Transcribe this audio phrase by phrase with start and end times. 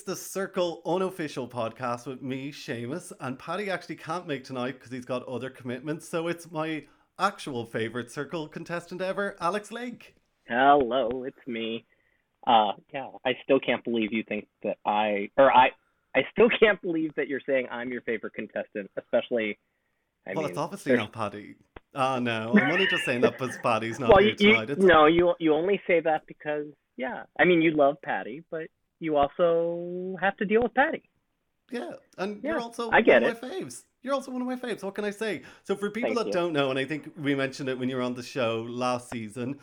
[0.00, 4.90] It's the Circle unofficial podcast with me, Seamus, and Paddy actually can't make tonight because
[4.90, 6.08] he's got other commitments.
[6.08, 6.86] So it's my
[7.18, 10.14] actual favorite Circle contestant ever, Alex Lake.
[10.48, 11.84] Hello, it's me.
[12.46, 15.68] Uh, yeah, I still can't believe you think that I, or I,
[16.16, 19.58] I still can't believe that you're saying I'm your favorite contestant, especially.
[20.26, 21.00] I well, mean, it's obviously there's...
[21.00, 21.56] not Paddy.
[21.94, 24.70] Oh no, I'm only just saying that because Paddy's not well, here you, tonight.
[24.70, 24.82] It's...
[24.82, 28.68] No, you you only say that because yeah, I mean you love Paddy, but
[29.00, 31.02] you also have to deal with Paddy.
[31.70, 33.36] Yeah, and yeah, you're also I get one it.
[33.36, 33.82] of my faves.
[34.02, 34.82] You're also one of my faves.
[34.82, 35.42] What can I say?
[35.64, 36.32] So for people Thank that you.
[36.32, 39.10] don't know, and I think we mentioned it when you were on the show last
[39.10, 39.58] season,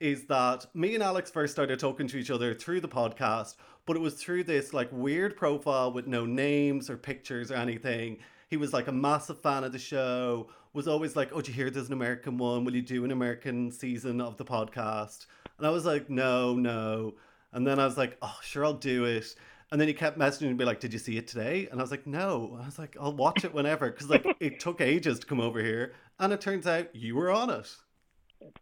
[0.00, 3.56] is that me and Alex first started talking to each other through the podcast,
[3.86, 8.18] but it was through this like weird profile with no names or pictures or anything.
[8.48, 11.56] He was like a massive fan of the show, was always like, Oh, do you
[11.56, 12.64] hear there's an American one?
[12.64, 15.26] Will you do an American season of the podcast?
[15.58, 17.14] And I was like, No, no.
[17.52, 19.34] And then I was like, Oh, sure, I'll do it.
[19.72, 21.82] And then he kept messaging and be like, "Did you see it today?" And I
[21.84, 25.20] was like, "No." I was like, "I'll watch it whenever," because like it took ages
[25.20, 27.76] to come over here, and it turns out you were on it.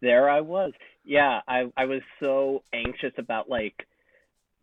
[0.01, 0.73] There I was.
[1.03, 3.87] Yeah, I I was so anxious about like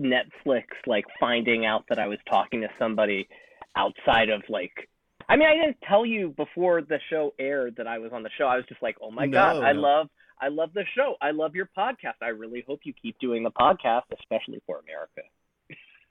[0.02, 3.28] Netflix like finding out that I was talking to somebody
[3.76, 4.72] outside of like
[5.28, 8.30] I mean, I didn't tell you before the show aired that I was on the
[8.38, 8.46] show.
[8.46, 10.08] I was just like, "Oh my No, god, I love
[10.40, 11.14] I love the show.
[11.20, 12.14] I love your podcast.
[12.22, 15.22] I really hope you keep doing the podcast, especially for America."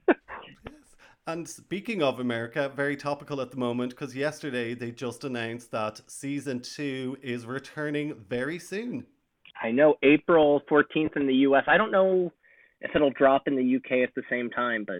[0.08, 0.96] Yes.
[1.28, 6.02] And speaking of America, very topical at the moment because yesterday they just announced that
[6.08, 9.08] season two is returning very soon.
[9.62, 11.64] I know April 14th in the US.
[11.68, 12.32] I don't know
[12.82, 14.98] if it'll drop in the UK at the same time, but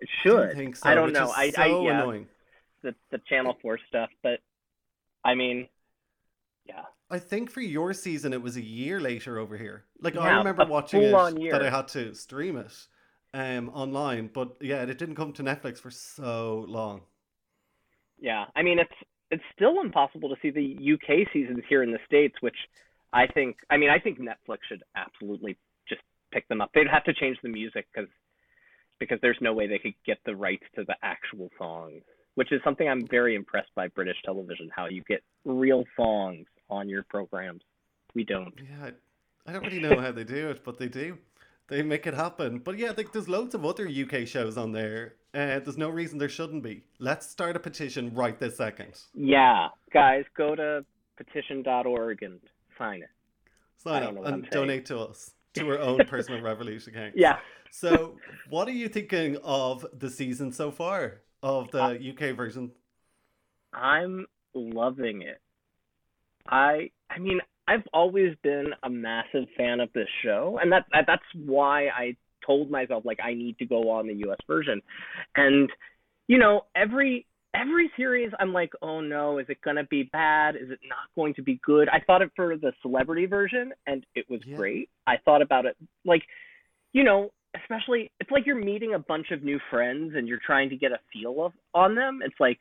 [0.00, 0.36] it I should.
[0.48, 0.88] don't think so.
[0.88, 1.30] I don't know.
[1.30, 2.26] I, so I yeah, annoying.
[2.82, 4.40] the the Channel 4 stuff, but
[5.24, 5.68] I mean,
[6.66, 6.82] yeah.
[7.10, 9.84] I think for your season it was a year later over here.
[10.00, 12.72] Like I remember watching it that I had to stream it
[13.34, 17.02] um online, but yeah, it didn't come to Netflix for so long.
[18.18, 18.92] Yeah, I mean it's
[19.30, 22.56] it's still impossible to see the UK seasons here in the states, which
[23.12, 23.56] I think.
[23.70, 25.56] I mean, I think Netflix should absolutely
[25.88, 26.00] just
[26.32, 26.70] pick them up.
[26.74, 28.10] They'd have to change the music because
[28.98, 32.02] because there's no way they could get the rights to the actual songs,
[32.34, 34.70] which is something I'm very impressed by British television.
[34.74, 37.62] How you get real songs on your programs.
[38.14, 38.52] We don't.
[38.56, 38.90] Yeah,
[39.46, 41.18] I, don't really know how they do it, but they do.
[41.68, 42.58] They make it happen.
[42.58, 45.14] But yeah, like, there's loads of other UK shows on there.
[45.34, 46.82] Uh, there's no reason there shouldn't be.
[46.98, 48.98] Let's start a petition right this second.
[49.14, 50.84] Yeah, guys, go to
[51.16, 52.40] petition.org and
[52.78, 53.10] sign it.
[53.76, 54.50] Sign up and I'm saying.
[54.50, 57.14] donate to us, to our own personal revolution account.
[57.16, 57.38] Yeah.
[57.70, 58.16] So,
[58.48, 62.72] what are you thinking of the season so far of the UK version?
[63.74, 65.40] I'm loving it.
[66.48, 71.04] I I mean, I've always been a massive fan of this show, and that, that
[71.06, 72.16] that's why I
[72.46, 74.80] told myself like I need to go on the US version.
[75.36, 75.70] And
[76.28, 80.56] you know, every every series I'm like, "Oh no, is it going to be bad?
[80.56, 84.04] Is it not going to be good?" I thought it for the celebrity version and
[84.14, 84.56] it was Yeah.
[84.56, 84.90] great.
[85.06, 86.22] I thought about it like
[86.92, 87.30] you know,
[87.62, 90.92] especially it's like you're meeting a bunch of new friends and you're trying to get
[90.92, 92.20] a feel of on them.
[92.24, 92.58] It's like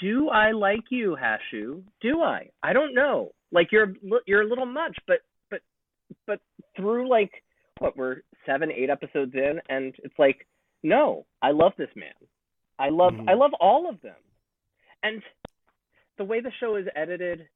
[0.00, 1.82] do I like you, Hashu?
[2.00, 2.48] Do I?
[2.62, 3.32] I don't know.
[3.52, 3.94] Like you're
[4.26, 5.18] you're a little much, but
[5.50, 5.60] but
[6.26, 6.40] but
[6.76, 7.42] through like
[7.78, 10.46] what we're seven, eight episodes in, and it's like,
[10.82, 12.12] no, I love this man.
[12.78, 13.28] I love Mhm.
[13.28, 14.16] I love all of them,
[15.02, 15.22] and
[16.16, 17.48] the way the show is edited,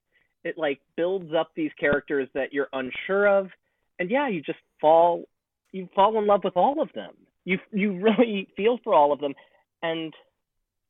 [0.45, 3.51] it like builds up these characters that you're unsure of,
[3.99, 5.29] and yeah, you just fall
[5.73, 7.15] you fall in love with all of them.
[7.45, 9.35] You you really feel for all of them,
[9.83, 10.13] and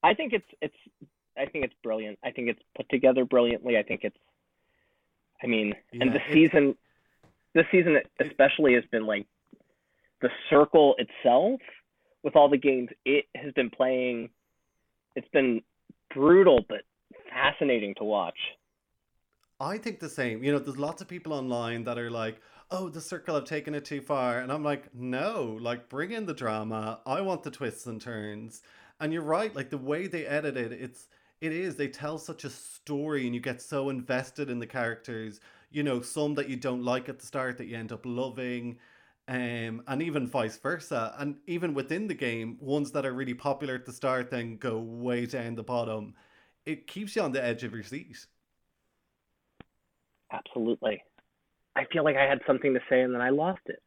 [0.02, 0.76] I think it's it's
[1.36, 2.18] I think it's brilliant.
[2.22, 3.76] I think it's put together brilliantly.
[3.78, 4.16] I think it's
[5.42, 6.76] I mean, and the season
[7.54, 9.26] this season especially has been like
[10.20, 11.60] the circle itself
[12.22, 14.30] with all the games it has been playing
[15.16, 15.60] it's been
[16.14, 16.82] brutal but
[17.30, 18.38] fascinating to watch.
[19.60, 20.42] I think the same.
[20.42, 22.40] You know, there's lots of people online that are like,
[22.70, 24.40] oh, the circle have taken it too far.
[24.40, 27.00] And I'm like, no, like, bring in the drama.
[27.06, 28.62] I want the twists and turns.
[28.98, 31.06] And you're right, like, the way they edit it, it's,
[31.42, 35.40] it is, they tell such a story and you get so invested in the characters.
[35.72, 38.78] You know, some that you don't like at the start that you end up loving.
[39.26, 41.16] Um, and even vice versa.
[41.18, 44.78] And even within the game, ones that are really popular at the start then go
[44.78, 46.14] way down the bottom.
[46.64, 48.24] It keeps you on the edge of your seat.
[50.30, 51.02] Absolutely.
[51.74, 53.82] I feel like I had something to say and then I lost it.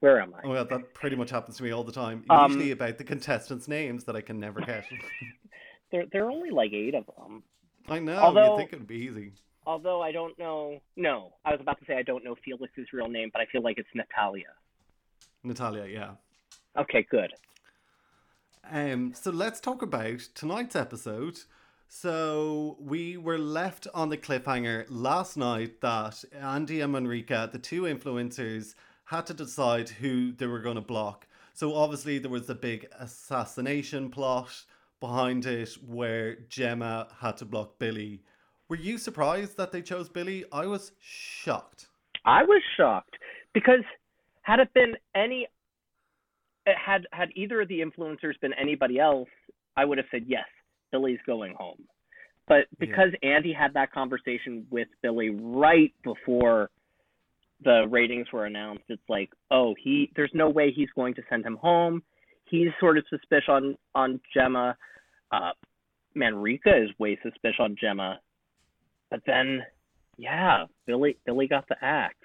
[0.00, 0.40] Where am I?
[0.44, 2.24] Oh, well, that pretty much happens to me all the time.
[2.28, 4.84] Um, Usually about the contestants' names that I can never get.
[5.92, 7.42] There there are only like 8 of them.
[7.88, 9.32] I know, Although- you'd think it would be easy.
[9.66, 10.80] Although I don't know.
[10.96, 13.62] No, I was about to say I don't know Felix's real name, but I feel
[13.62, 14.46] like it's Natalia.
[15.44, 16.10] Natalia, yeah.
[16.80, 17.32] Okay, good.
[18.70, 21.40] Um, so let's talk about tonight's episode.
[21.88, 27.82] So we were left on the cliffhanger last night that Andy and Manrika, the two
[27.82, 28.74] influencers,
[29.06, 31.26] had to decide who they were going to block.
[31.52, 34.62] So obviously there was a big assassination plot
[35.00, 38.22] behind it where Gemma had to block Billy.
[38.68, 40.44] Were you surprised that they chose Billy?
[40.52, 41.88] I was shocked.
[42.24, 43.16] I was shocked
[43.52, 43.82] because
[44.42, 45.48] had it been any
[46.66, 49.28] had had either of the influencers been anybody else,
[49.76, 50.44] I would have said yes,
[50.92, 51.82] Billy's going home.
[52.46, 53.30] But because yeah.
[53.36, 56.70] Andy had that conversation with Billy right before
[57.62, 61.44] the ratings were announced, it's like, oh, he there's no way he's going to send
[61.44, 62.02] him home.
[62.50, 64.76] He's sort of suspicious on on Gemma.
[65.30, 65.52] Uh,
[66.14, 68.20] Manrika is way suspicious on Gemma.
[69.10, 69.62] But then,
[70.16, 72.16] yeah, Billy Billy got the axe.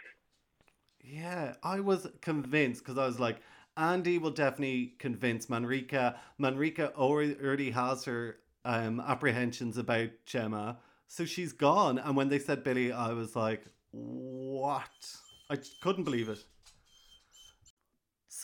[1.02, 3.38] Yeah, I was convinced because I was like,
[3.78, 6.16] Andy will definitely convince Manrika.
[6.40, 12.00] Manrika already has her um, apprehensions about Gemma, so she's gone.
[12.00, 14.90] And when they said Billy, I was like, what?
[15.50, 16.44] I couldn't believe it.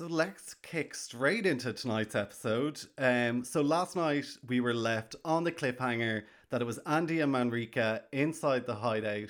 [0.01, 2.81] So let's kick straight into tonight's episode.
[2.97, 7.31] Um, so last night we were left on the cliffhanger that it was Andy and
[7.31, 9.29] Manrika inside the hideout,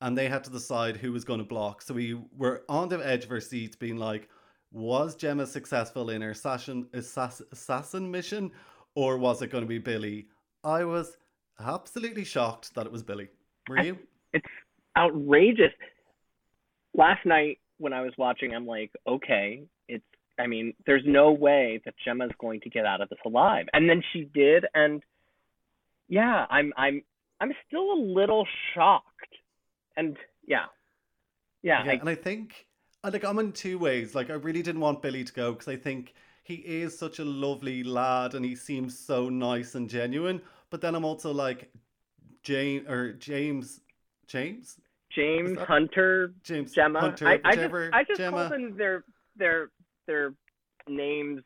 [0.00, 1.82] and they had to decide who was going to block.
[1.82, 4.30] So we were on the edge of our seats, being like,
[4.72, 8.52] was Gemma successful in her assassin, assassin mission,
[8.94, 10.28] or was it going to be Billy?
[10.64, 11.18] I was
[11.60, 13.28] absolutely shocked that it was Billy.
[13.68, 13.98] Were you?
[14.32, 14.46] It's
[14.96, 15.74] outrageous.
[16.94, 20.04] Last night when I was watching, I'm like, okay, it's.
[20.38, 23.88] I mean, there's no way that Gemma's going to get out of this alive, and
[23.88, 25.02] then she did, and
[26.08, 27.02] yeah, I'm, I'm,
[27.40, 29.34] I'm still a little shocked,
[29.96, 30.16] and
[30.46, 30.66] yeah,
[31.62, 32.66] yeah, yeah I, and I think
[33.12, 34.14] like I'm in two ways.
[34.14, 37.24] Like I really didn't want Billy to go because I think he is such a
[37.24, 40.40] lovely lad and he seems so nice and genuine.
[40.70, 41.70] But then I'm also like
[42.42, 43.80] James or James
[44.26, 44.78] James
[45.14, 47.00] James Hunter James Gemma.
[47.00, 48.36] Hunter, I, I just I just Gemma.
[48.36, 49.04] call them their
[49.36, 49.70] their
[50.06, 50.34] their
[50.88, 51.42] names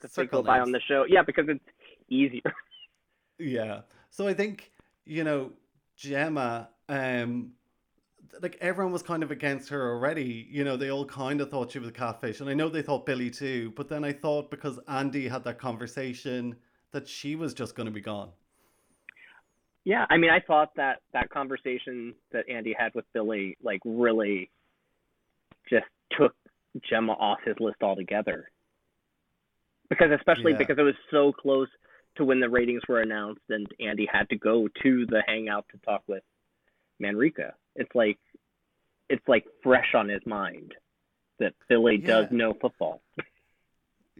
[0.00, 1.04] that they go by on the show.
[1.08, 1.64] Yeah, because it's
[2.08, 2.42] easier.
[3.40, 3.82] Yeah.
[4.10, 4.72] So I think
[5.04, 5.52] you know
[5.96, 7.52] Gemma um
[8.42, 10.48] like everyone was kind of against her already.
[10.50, 12.82] You know, they all kind of thought she was a catfish, and I know they
[12.82, 13.72] thought Billy too.
[13.76, 16.56] But then I thought because Andy had that conversation
[16.90, 18.30] that she was just going to be gone.
[19.84, 24.50] Yeah, I mean, I thought that that conversation that Andy had with Billy, like, really
[25.70, 25.86] just
[26.18, 26.34] took
[26.88, 28.50] Gemma off his list altogether.
[29.88, 30.58] Because especially yeah.
[30.58, 31.68] because it was so close
[32.16, 35.78] to when the ratings were announced, and Andy had to go to the hangout to
[35.78, 36.22] talk with
[36.98, 37.54] Manrika.
[37.76, 38.18] It's like
[39.08, 40.74] it's like fresh on his mind
[41.38, 42.06] that Billy yeah.
[42.06, 43.00] does know football.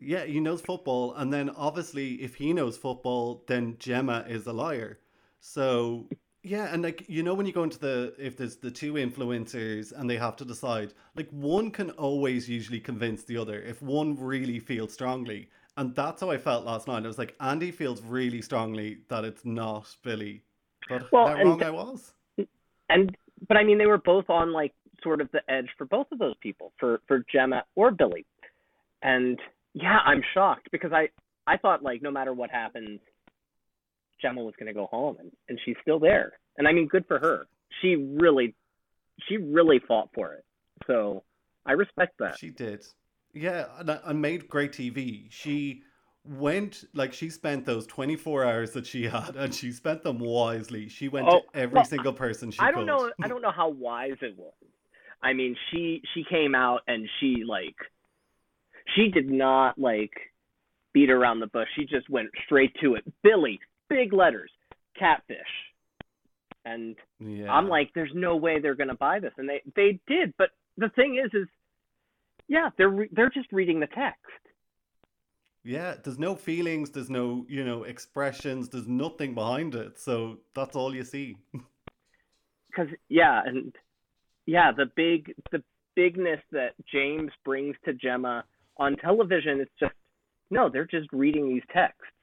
[0.01, 4.53] Yeah, he knows football, and then obviously, if he knows football, then Gemma is a
[4.53, 5.01] liar.
[5.41, 6.09] So
[6.49, 9.93] yeah, and like you know, when you go into the if there's the two influencers
[9.93, 14.19] and they have to decide, like one can always usually convince the other if one
[14.19, 17.05] really feels strongly, and that's how I felt last night.
[17.05, 20.43] I was like, Andy feels really strongly that it's not Billy,
[20.89, 22.13] but well, how wrong I was.
[22.89, 23.15] And
[23.47, 24.73] but I mean, they were both on like
[25.03, 28.25] sort of the edge for both of those people, for for Gemma or Billy.
[29.03, 29.39] And
[29.75, 31.11] yeah, I'm shocked because I
[31.47, 33.01] I thought like no matter what happens,
[34.21, 36.33] Gemma was going to go home, and and she's still there.
[36.59, 37.47] And I mean, good for her.
[37.81, 38.55] She really,
[39.29, 40.45] she really fought for it.
[40.87, 41.23] So
[41.65, 42.39] I respect that.
[42.39, 42.85] She did.
[43.33, 43.67] Yeah,
[44.05, 45.27] and made great TV.
[45.31, 45.83] She
[46.25, 50.87] went like she spent those 24 hours that she had and she spent them wisely
[50.89, 52.87] she went oh, to every well, single person she i don't could.
[52.87, 54.53] know i don't know how wise it was
[55.23, 57.77] i mean she she came out and she like
[58.95, 60.13] she did not like
[60.93, 64.51] beat around the bush she just went straight to it billy big letters
[64.99, 65.39] catfish
[66.73, 67.51] and yeah.
[67.53, 70.51] i'm like there's no way they're going to buy this and they they did but
[70.77, 71.49] the thing is is
[72.49, 74.49] yeah they're re- they're just reading the text
[75.69, 79.99] yeah, there's no feelings, there's no, you know, expressions, there's nothing behind it.
[80.01, 81.37] So that's all you see.
[82.75, 83.77] Cuz yeah, and
[84.47, 85.63] yeah, the big the
[85.95, 88.45] bigness that James brings to Gemma
[88.77, 89.95] on television it's just
[90.51, 92.15] no, they're just reading these texts.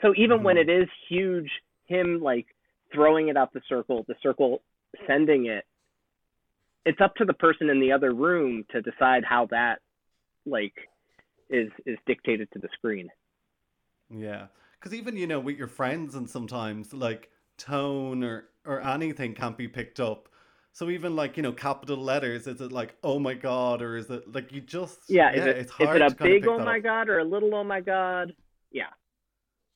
[0.00, 0.46] So even mm-hmm.
[0.46, 1.50] when it is huge
[1.84, 2.46] him like
[2.92, 4.62] throwing it out the circle, the circle
[5.06, 5.64] sending it,
[6.84, 9.80] it's up to the person in the other room to decide how that
[10.46, 10.74] like
[11.48, 13.08] is is dictated to the screen.
[14.08, 14.46] Yeah,
[14.78, 19.56] because even you know with your friends and sometimes like tone or or anything can't
[19.56, 20.28] be picked up.
[20.72, 24.08] So even like you know capital letters, is it like oh my god, or is
[24.10, 25.32] it like you just yeah?
[25.32, 26.82] Is it, it's hard is it a big oh my up.
[26.84, 28.32] god or a little oh my god?
[28.70, 28.86] Yeah.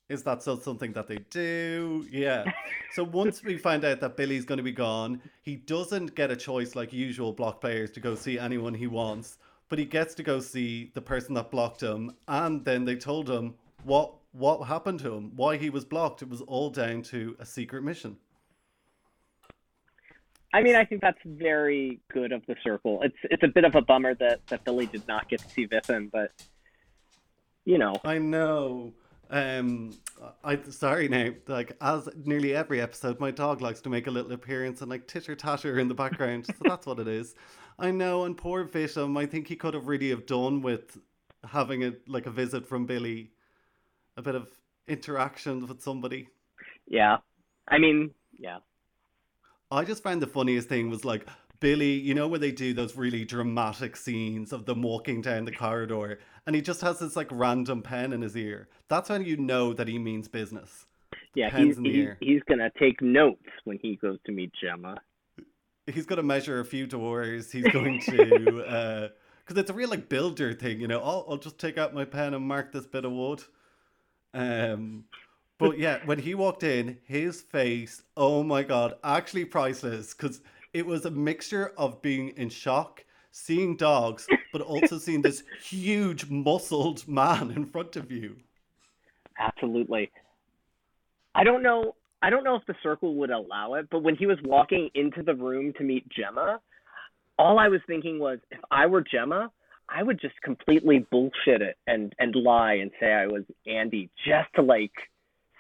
[0.09, 2.07] Is that still something that they do?
[2.11, 2.45] Yeah.
[2.93, 6.37] So once we find out that Billy's going to be gone, he doesn't get a
[6.37, 10.23] choice like usual block players to go see anyone he wants, but he gets to
[10.23, 12.15] go see the person that blocked him.
[12.29, 16.21] And then they told him what what happened to him, why he was blocked.
[16.21, 18.17] It was all down to a secret mission.
[20.53, 23.01] I mean, I think that's very good of the circle.
[23.03, 25.67] It's it's a bit of a bummer that that Billy did not get to see
[25.67, 26.31] Vipin, but
[27.65, 27.95] you know.
[28.05, 28.93] I know.
[29.31, 29.97] Um,
[30.43, 31.31] I sorry now.
[31.47, 35.07] Like as nearly every episode, my dog likes to make a little appearance and like
[35.07, 36.47] titter tatter in the background.
[36.47, 37.35] so that's what it is.
[37.79, 38.25] I know.
[38.25, 40.99] And poor Visham, I think he could have really have done with
[41.45, 43.33] having a like a visit from Billy,
[44.17, 44.49] a bit of
[44.89, 46.29] interaction with somebody.
[46.87, 47.19] Yeah,
[47.69, 48.59] I mean, yeah.
[49.71, 51.27] I just found the funniest thing was like
[51.65, 55.51] Billy, you know, where they do those really dramatic scenes of them walking down the
[55.51, 58.69] corridor and he just has this like random pen in his ear.
[58.89, 60.85] That's when you know that he means business.
[61.35, 64.99] Yeah, Pens he's, he, he's going to take notes when he goes to meet Gemma.
[65.87, 67.51] He's going to measure a few doors.
[67.51, 71.01] He's going to, uh, because it's a real like builder thing, you know.
[71.03, 73.43] Oh, I'll just take out my pen and mark this bit of wood.
[74.35, 75.05] Um,
[75.57, 80.43] but yeah, when he walked in, his face, oh my god, actually priceless because
[80.75, 86.29] it was a mixture of being in shock, seeing dogs, but also seeing this huge
[86.29, 88.37] muscled man in front of you.
[89.39, 90.11] Absolutely.
[91.35, 91.95] I don't know.
[92.23, 95.23] I don't know if the circle would allow it, but when he was walking into
[95.23, 96.61] the room to meet Gemma,
[97.39, 99.51] all I was thinking was, if I were Gemma,
[99.89, 104.49] I would just completely bullshit it and and lie and say I was Andy just
[104.55, 104.93] to like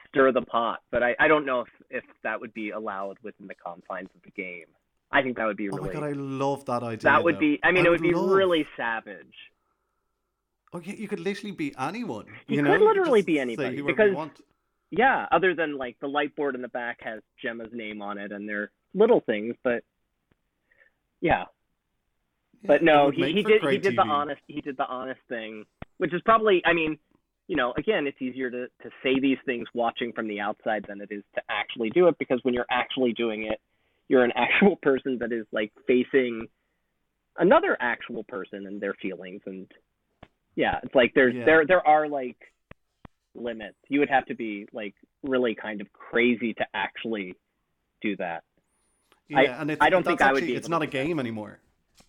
[0.08, 0.80] stir the pot.
[0.90, 4.22] But I, I don't know if, if that would be allowed within the confines of
[4.22, 4.66] the game.
[5.14, 5.80] I think that would be really.
[5.80, 7.04] Oh my god, I love that idea.
[7.04, 7.40] That would though.
[7.40, 7.60] be.
[7.62, 8.30] I mean, I it would, would be love...
[8.30, 9.34] really savage.
[10.72, 12.26] Oh yeah, you could literally be anyone.
[12.48, 12.72] You, you know?
[12.72, 14.16] could literally be anybody because
[14.90, 18.32] yeah, other than like the light board in the back has Gemma's name on it,
[18.32, 19.84] and they're little things, but
[21.20, 21.44] yeah.
[22.62, 23.96] yeah but no, he, he did he did TV.
[23.96, 25.64] the honest he did the honest thing,
[25.98, 26.98] which is probably I mean,
[27.46, 31.00] you know, again, it's easier to to say these things watching from the outside than
[31.00, 33.60] it is to actually do it because when you're actually doing it,
[34.08, 36.46] you're an actual person that is like facing
[37.38, 39.66] another actual person and their feelings and
[40.54, 41.44] yeah it's like there's yeah.
[41.44, 42.36] there there are like
[43.34, 43.76] limits.
[43.88, 47.34] You would have to be like really kind of crazy to actually
[48.00, 48.44] do that.
[49.28, 51.18] Yeah I, and it's, i don't think actually, i would be it's not a game
[51.18, 51.58] anymore.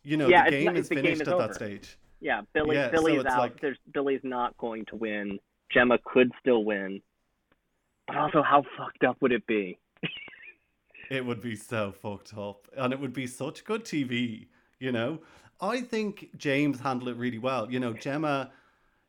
[0.04, 1.48] You know yeah, the game not, is finished game is at over.
[1.48, 1.98] that stage.
[2.22, 3.40] Yeah billy yeah, billy's so out.
[3.40, 3.62] like...
[3.62, 5.40] there's billy's not going to win.
[5.74, 7.02] Gemma could still win.
[8.08, 9.80] But also how fucked up would it be
[11.10, 14.48] it would be so fucked up, and it would be such good TV.
[14.80, 15.20] You know,
[15.62, 17.72] I think James handled it really well.
[17.72, 18.52] You know, Gemma.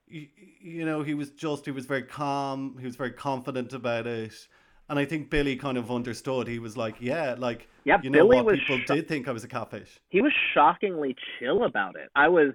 [0.08, 0.28] You,
[0.60, 4.46] you know, he was just, he was very calm, he was very confident about it.
[4.88, 6.46] And I think Billy kind of understood.
[6.46, 8.54] He was like, yeah, like, yeah, you know Billy what?
[8.54, 9.98] People sh- did think I was a catfish.
[10.10, 12.08] He was shockingly chill about it.
[12.14, 12.52] I was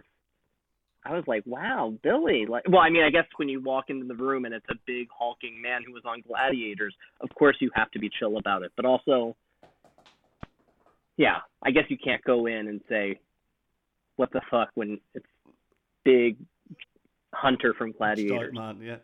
[1.03, 2.46] I was like, wow, Billy.
[2.48, 4.75] Like, well, I mean, I guess when you walk into the room and it's a
[4.86, 8.62] big hulking man who was on Gladiators, of course you have to be chill about
[8.62, 8.72] it.
[8.75, 9.36] But also,
[11.17, 13.20] yeah, I guess you can't go in and say,
[14.17, 15.25] what the fuck when it's
[16.03, 16.38] big
[17.34, 18.53] Hunter from Gladiators.
[18.53, 18.98] man, yeah.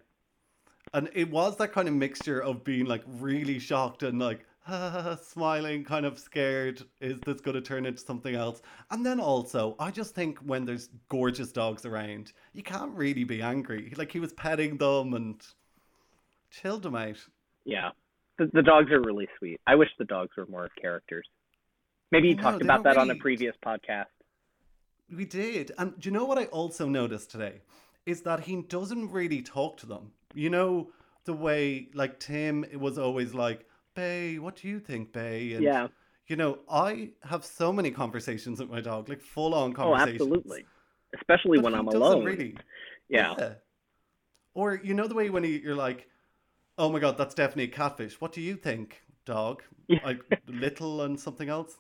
[0.94, 4.46] And it was that kind of mixture of being like really shocked and like
[5.24, 6.82] smiling, kind of scared.
[7.02, 8.62] Is this going to turn into something else?
[8.92, 13.42] And then also, I just think when there's gorgeous dogs around, you can't really be
[13.42, 13.94] angry.
[13.96, 15.42] Like he was petting them and
[16.52, 17.18] chilled them out.
[17.66, 17.92] Yeah,
[18.38, 19.60] the, the dogs are really sweet.
[19.68, 21.28] I wish the dogs were more characters.
[22.12, 23.10] Maybe you no, talked about that really...
[23.10, 24.06] on a previous podcast.
[25.14, 25.72] We did.
[25.78, 27.62] And do you know what I also noticed today?
[28.06, 30.12] Is that he doesn't really talk to them.
[30.34, 30.92] You know,
[31.26, 33.66] the way, like, Tim was always like,
[33.98, 35.54] Bay, what do you think, Bay?
[35.54, 35.88] And, yeah.
[36.28, 40.22] You know, I have so many conversations with my dog, like full on oh, conversations.
[40.22, 40.66] Oh, absolutely.
[41.16, 42.24] Especially but when I'm alone.
[42.24, 42.56] Really.
[43.10, 43.34] Yeah.
[43.40, 43.54] yeah.
[44.54, 46.08] Or you know the way when you're like,
[46.78, 48.22] oh my god, that's definitely a catfish.
[48.22, 49.64] What do you think, dog?
[50.06, 51.78] like little and something else.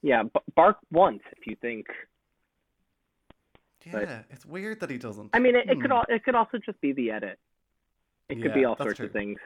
[0.00, 0.22] Yeah,
[0.54, 1.86] bark once if you think.
[3.84, 5.30] Yeah, but, it's weird that he doesn't.
[5.34, 6.12] I mean, it, it could hmm.
[6.12, 7.38] it could also just be the edit.
[8.30, 9.06] It could yeah, be all sorts true.
[9.06, 9.38] of things.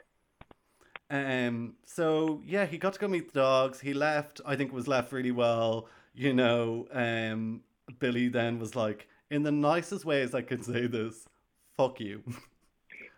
[1.13, 3.81] Um, so yeah, he got to go meet the dogs.
[3.81, 4.41] He left.
[4.47, 5.87] I think was left really well.
[6.15, 7.61] You know, um,
[7.99, 11.29] Billy then was like, in the nicest ways I could say this,
[11.77, 12.23] fuck you.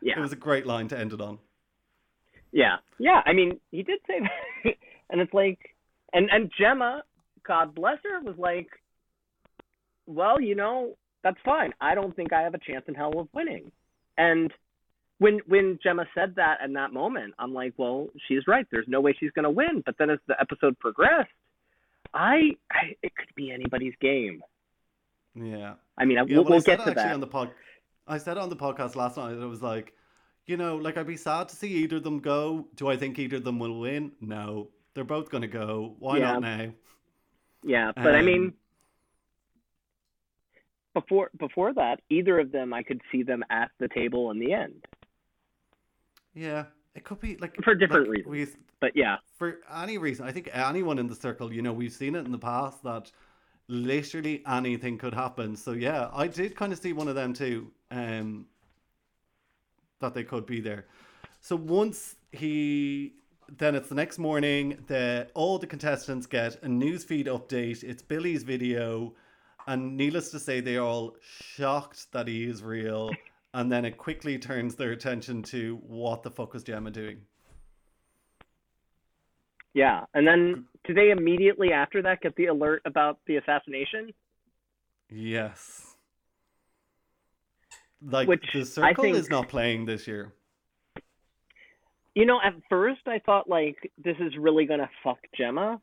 [0.03, 0.19] Yeah.
[0.19, 1.39] it was a great line to end it on.
[2.53, 2.77] Yeah.
[2.99, 3.23] Yeah.
[3.25, 4.75] I mean, he did say that.
[5.11, 5.75] and it's like,
[6.13, 7.05] and, and Gemma,
[7.43, 8.69] God bless her, was like,
[10.07, 11.73] well, you know, that's fine.
[11.81, 13.73] I don't think I have a chance in hell of winning.
[14.19, 14.53] And
[15.19, 18.67] when when Gemma said that in that moment, I'm like, well, she's right.
[18.71, 19.83] There's no way she's going to win.
[19.87, 21.31] But then as the episode progressed,
[22.13, 24.43] I, I it could be anybody's game.
[25.35, 25.75] Yeah.
[25.99, 27.13] I mean, I, Yeah, we'll, well, said get to that.
[27.13, 27.51] on the pod.
[28.07, 29.33] I said it on the podcast last night.
[29.33, 29.95] It was like,
[30.47, 32.67] you know, like I'd be sad to see either of them go.
[32.75, 34.13] Do I think either of them will win?
[34.21, 35.95] No, they're both going to go.
[35.99, 36.33] Why Yeah.
[36.33, 36.73] not now?
[37.63, 38.53] Yeah, but I Um, mean,
[40.93, 44.53] before before that, either of them, I could see them at the table in the
[44.53, 44.85] end.
[46.35, 46.65] Yeah,
[46.95, 48.59] it could be like For different like, reasons.
[48.81, 52.15] But yeah, for any reason, I think anyone in the circle, you know, we've seen
[52.15, 53.11] it in the past that
[53.69, 55.57] literally anything could happen.
[55.57, 57.71] So yeah, I did kind of see one of them too.
[57.91, 58.47] Um,
[60.01, 60.87] that they could be there.
[61.41, 63.15] So once he,
[63.57, 64.79] then it's the next morning.
[64.87, 67.83] The all the contestants get a newsfeed update.
[67.83, 69.15] It's Billy's video,
[69.67, 73.11] and needless to say, they are all shocked that he is real.
[73.55, 77.23] And then it quickly turns their attention to what the fuck was Gemma doing.
[79.75, 84.13] yeah, and then do they immediately after that get the alert about the assassination?
[85.11, 85.97] Yes.
[88.03, 90.33] Like Which the circle think- is not playing this year.
[92.15, 95.81] You know, at first I thought like this is really gonna fuck Gemma,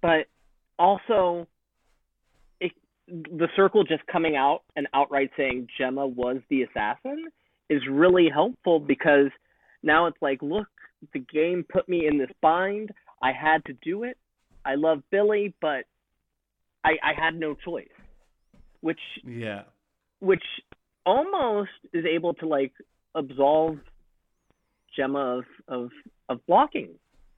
[0.00, 0.26] but
[0.78, 1.48] also,
[3.10, 7.26] the circle just coming out and outright saying Gemma was the assassin
[7.70, 9.30] is really helpful because
[9.82, 10.68] now it's like, look,
[11.12, 12.90] the game put me in this bind.
[13.22, 14.16] I had to do it.
[14.64, 15.84] I love Billy, but
[16.84, 17.88] I, I had no choice.
[18.80, 19.62] Which Yeah.
[20.20, 20.42] which
[21.04, 22.72] almost is able to like
[23.14, 23.78] absolve
[24.96, 25.90] Gemma of of,
[26.28, 26.90] of blocking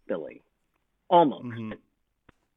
[0.07, 0.43] Billy.
[1.09, 1.45] Almost.
[1.45, 1.73] hmm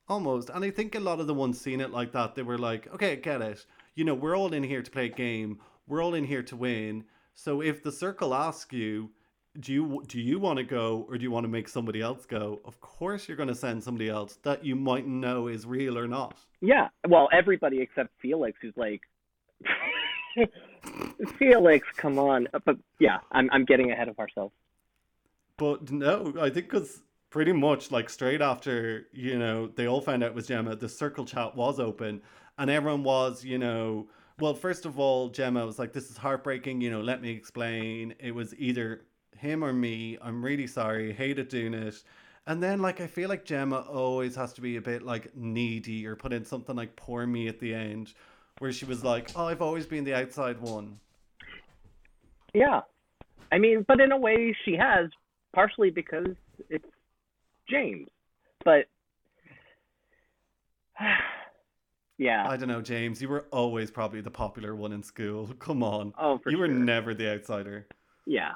[0.09, 0.49] Almost.
[0.49, 2.93] And I think a lot of the ones seeing it like that, they were like,
[2.93, 3.65] okay, get it.
[3.95, 5.59] You know, we're all in here to play a game.
[5.87, 7.05] We're all in here to win.
[7.35, 9.11] So if the circle asks you,
[9.59, 12.25] do you do you want to go or do you want to make somebody else
[12.25, 12.59] go?
[12.65, 16.07] Of course you're going to send somebody else that you mightn't know is real or
[16.07, 16.39] not.
[16.61, 16.87] Yeah.
[17.07, 19.01] Well, everybody except Felix, who's like,
[21.37, 22.47] Felix, come on.
[22.65, 24.53] But yeah, I'm I'm getting ahead of ourselves.
[25.57, 30.23] But no, I think because pretty much like straight after, you know, they all found
[30.23, 32.21] out was Gemma, the circle chat was open
[32.59, 34.07] and everyone was, you know,
[34.39, 38.13] well, first of all, Gemma was like, this is heartbreaking, you know, let me explain.
[38.19, 40.15] It was either him or me.
[40.21, 41.11] I'm really sorry.
[41.11, 42.03] Hated doing it.
[42.45, 46.05] And then, like, I feel like Gemma always has to be a bit like needy
[46.05, 48.13] or put in something like poor me at the end,
[48.59, 50.99] where she was like, oh, I've always been the outside one.
[52.53, 52.81] Yeah.
[53.51, 55.09] I mean, but in a way she has,
[55.55, 56.35] partially because
[56.69, 56.85] it's
[57.69, 58.09] James.
[58.63, 58.85] But
[62.17, 62.47] yeah.
[62.47, 63.21] I don't know, James.
[63.21, 65.47] You were always probably the popular one in school.
[65.59, 66.13] Come on.
[66.17, 66.75] oh, for you were sure.
[66.75, 67.87] never the outsider.
[68.25, 68.53] yeah.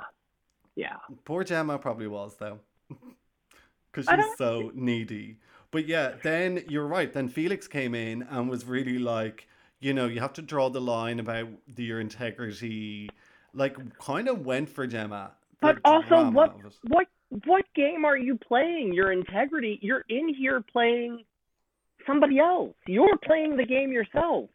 [0.76, 0.98] Yeah.
[1.26, 2.60] Poor Gemma probably was though,
[3.92, 5.40] because she's so needy.
[5.72, 7.12] But yeah, then you're right.
[7.12, 9.48] Then Felix came in and was really like,
[9.80, 13.10] you know, you have to draw the line about the, your integrity.
[13.54, 15.32] Like, kind of went for Gemma.
[15.62, 18.94] But also, what what what game are you playing?
[18.94, 19.80] Your integrity.
[19.82, 21.24] You're in here playing
[22.06, 22.76] somebody else.
[22.88, 24.50] You're playing the game yourself.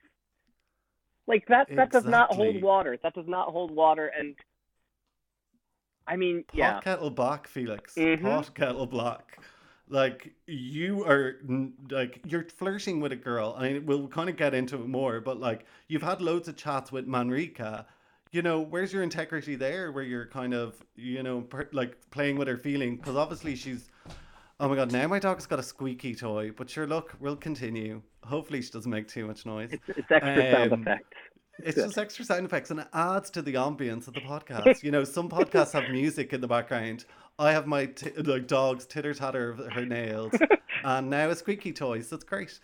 [1.26, 1.68] Like that.
[1.74, 2.98] That does not hold water.
[3.02, 4.11] That does not hold water.
[4.18, 4.35] And
[6.06, 7.94] I mean, Pot yeah, kettle black, Felix.
[7.94, 8.22] Mhm.
[8.22, 9.38] Pot kettle black.
[9.88, 11.37] Like you are
[11.90, 15.20] like you're flirting with a girl, and we'll kind of get into it more.
[15.20, 17.87] But like you've had loads of chats with Manrika.
[18.33, 19.92] You know, where's your integrity there?
[19.92, 23.90] Where you're kind of, you know, per- like playing with her feeling because obviously she's.
[24.59, 24.90] Oh my god!
[24.92, 26.51] Now my dog's got a squeaky toy.
[26.57, 28.01] But sure, look, we'll continue.
[28.25, 29.71] Hopefully, she doesn't make too much noise.
[29.73, 31.16] it's it's extra sound Um, effects.
[31.59, 34.83] It's just extra sound effects and it adds to the ambience of the podcast.
[34.83, 37.05] You know, some podcasts have music in the background.
[37.38, 40.33] I have my t- like dog's titter tatter of her nails,
[40.85, 42.01] and now a squeaky toy.
[42.01, 42.59] So it's great.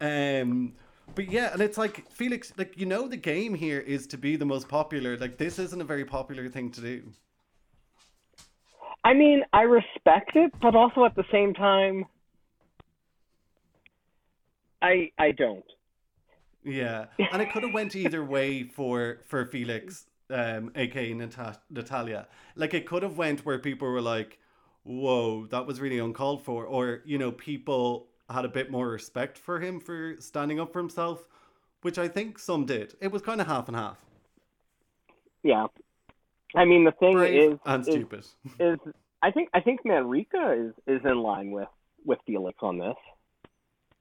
[0.00, 0.72] Um,
[1.14, 4.36] but yeah, and it's like Felix, like you know, the game here is to be
[4.36, 5.16] the most popular.
[5.16, 7.12] Like this isn't a very popular thing to do.
[9.04, 12.04] I mean, I respect it, but also at the same time,
[14.82, 15.64] I I don't.
[16.62, 22.28] Yeah, and it could have went either way for for Felix, um, aka Nata- Natalia.
[22.54, 24.38] Like it could have went where people were like,
[24.82, 29.36] "Whoa, that was really uncalled for," or you know, people had a bit more respect
[29.38, 31.26] for him for standing up for himself,
[31.82, 32.94] which I think some did.
[33.00, 33.98] It was kind of half and half,
[35.42, 35.66] Yeah.
[36.54, 38.26] I mean, the thing brave is, and is stupid.
[38.60, 38.78] is
[39.22, 41.68] I think I think Manrika is is in line with
[42.04, 42.96] with Felix on this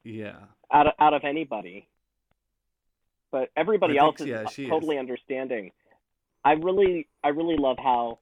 [0.03, 0.37] Yeah,
[0.73, 1.87] out of out of anybody.
[3.31, 4.69] But everybody I else think, is yeah, she is.
[4.69, 5.71] totally understanding.
[6.43, 8.19] I really I really love how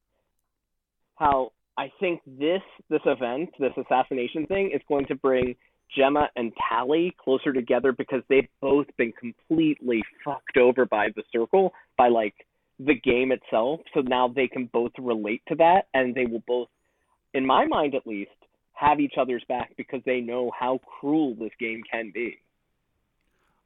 [1.16, 5.56] how I think this this event, this assassination thing, is going to bring
[5.96, 11.74] Gemma and Tally closer together because they've both been completely fucked over by the circle,
[11.98, 12.34] by like
[12.80, 13.82] the game itself.
[13.94, 16.70] So now they can both relate to that and they will both,
[17.34, 18.32] in my mind at least,
[18.74, 22.38] have each other's back because they know how cruel this game can be.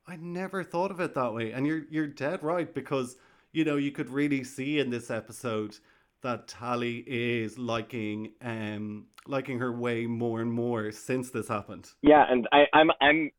[0.08, 1.52] I never thought of it that way.
[1.52, 3.18] And you're you're dead right because
[3.52, 5.78] you know you could really see in this episode
[6.22, 11.90] that Tally is liking um liking her way more and more since this happened.
[12.02, 13.32] Yeah, and I, I'm I'm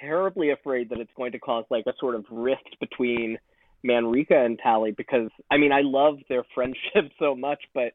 [0.00, 3.38] terribly afraid that it's going to cause like a sort of rift between
[3.84, 7.92] Manrika and Tally because I mean I love their friendship so much, but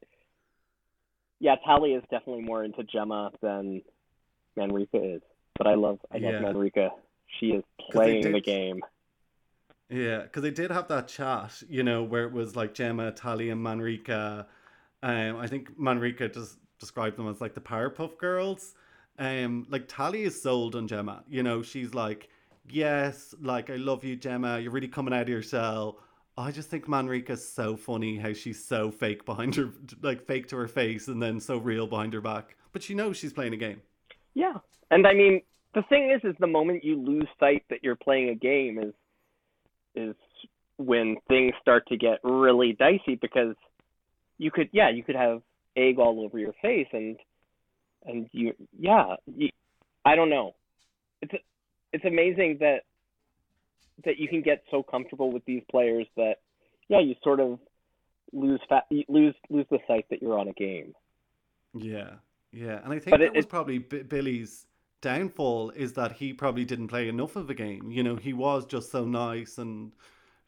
[1.39, 3.81] yeah, Tally is definitely more into Gemma than
[4.55, 5.21] Manrika is.
[5.57, 6.39] But I love I love yeah.
[6.39, 6.89] Manrika.
[7.39, 8.81] She is playing the game.
[9.93, 13.51] Yeah, because they did have that chat, you know, where it was like Gemma, Tally,
[13.51, 14.47] and Manrika.
[15.03, 18.73] Um, I think Manrika just described them as like the Powerpuff Girls.
[19.19, 21.23] Um, like Tally is sold on Gemma.
[21.29, 22.29] You know, she's like,
[22.67, 24.59] yes, like I love you, Gemma.
[24.59, 25.99] You're really coming out of your shell.
[26.35, 29.69] I just think Manrika's so funny how she's so fake behind her,
[30.01, 32.55] like fake to her face, and then so real behind her back.
[32.71, 33.83] But she knows she's playing a game.
[34.33, 34.55] Yeah,
[34.89, 35.43] and I mean,
[35.75, 38.95] the thing is, is the moment you lose sight that you're playing a game is
[39.95, 40.15] is
[40.77, 43.55] when things start to get really dicey because
[44.37, 45.41] you could yeah you could have
[45.75, 47.17] egg all over your face and
[48.05, 49.49] and you yeah you,
[50.05, 50.55] I don't know.
[51.21, 51.33] It's
[51.91, 52.81] it's amazing that
[54.05, 56.35] that you can get so comfortable with these players that
[56.89, 57.59] yeah you sort of
[58.33, 60.93] lose fat lose lose the sight that you're on a game.
[61.73, 62.11] Yeah.
[62.51, 62.79] Yeah.
[62.83, 64.65] And I think but that it, was probably B- Billy's
[65.03, 67.91] downfall is that he probably didn't play enough of a game.
[67.91, 69.91] You know, he was just so nice and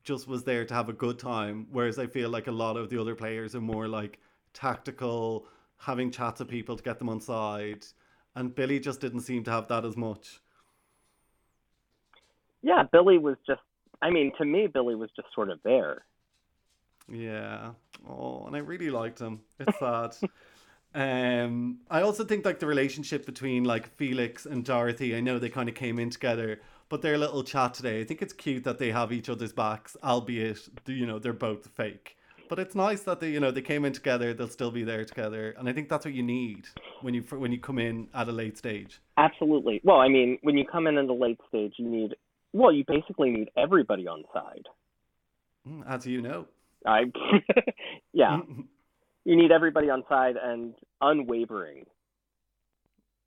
[0.03, 1.67] just was there to have a good time.
[1.71, 4.19] Whereas I feel like a lot of the other players are more like
[4.53, 5.45] tactical,
[5.77, 7.85] having chats with people to get them on side.
[8.33, 10.39] And Billy just didn't seem to have that as much.
[12.63, 13.61] Yeah, Billy was just,
[14.01, 16.05] I mean, to me, Billy was just sort of there.
[17.11, 17.71] Yeah.
[18.09, 19.41] Oh, and I really liked him.
[19.59, 20.15] It's sad.
[20.95, 25.13] Um, I also think like the relationship between like Felix and Dorothy.
[25.13, 27.99] I know they kind of came in together, but their little chat today.
[27.99, 31.67] I think it's cute that they have each other's backs, albeit you know they're both
[31.67, 32.15] fake.
[32.47, 34.33] But it's nice that they you know they came in together.
[34.33, 36.65] They'll still be there together, and I think that's what you need
[37.01, 39.01] when you when you come in at a late stage.
[39.17, 39.81] Absolutely.
[39.83, 42.15] Well, I mean, when you come in at a late stage, you need
[42.53, 44.67] well, you basically need everybody on side.
[45.67, 46.45] Mm, as you know.
[46.85, 47.11] I
[48.13, 48.39] yeah.
[49.25, 51.85] you need everybody on side and unwavering.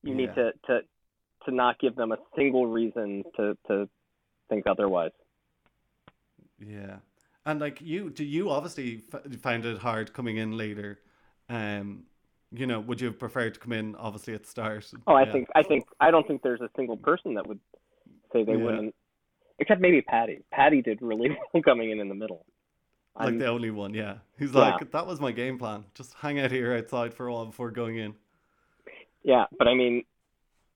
[0.02, 0.16] You yeah.
[0.16, 0.80] need to, to
[1.44, 3.88] to not give them a single reason to to
[4.48, 5.12] think otherwise.
[6.58, 6.96] Yeah,
[7.46, 10.98] and like you, do you obviously f- find it hard coming in later?
[11.48, 12.04] Um,
[12.50, 14.90] you know, would you have preferred to come in obviously at the start?
[15.06, 15.32] Oh, I yeah.
[15.32, 17.60] think I think I don't think there's a single person that would
[18.32, 18.58] say they yeah.
[18.64, 18.94] wouldn't,
[19.58, 20.40] except maybe Paddy.
[20.52, 22.44] Paddy did really well coming in in the middle.
[23.18, 24.18] Like the only one, yeah.
[24.38, 24.60] He's yeah.
[24.60, 25.84] like, that was my game plan.
[25.94, 28.14] Just hang out here outside for a while before going in.
[29.22, 30.04] Yeah, but I mean,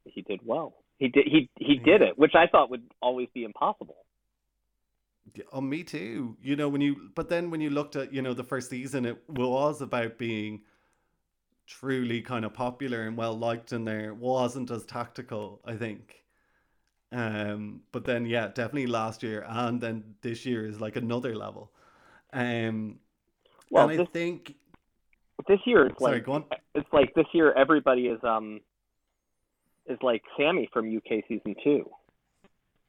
[0.04, 0.74] he did well.
[0.98, 1.84] He did he he yeah.
[1.84, 3.96] did it, which I thought would always be impossible.
[5.34, 6.36] Yeah, oh, me too.
[6.42, 9.06] You know when you, but then when you looked at you know the first season,
[9.06, 10.62] it was about being
[11.66, 14.14] truly kind of popular and well liked in there.
[14.14, 16.22] Wasn't as tactical, I think.
[17.12, 21.70] Um, but then yeah, definitely last year and then this year is like another level.
[22.32, 22.98] Um,
[23.70, 24.54] well, and I think
[25.48, 26.44] this year it's sorry, like go on.
[26.74, 28.60] it's like this year everybody is um
[29.86, 31.88] is like Sammy from UK season two.